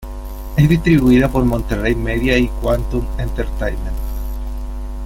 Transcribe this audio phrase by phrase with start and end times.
[0.57, 3.97] Es distribuida por Monterey Media y Quantum Entertainment.